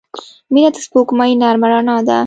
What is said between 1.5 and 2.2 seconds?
رڼا ده.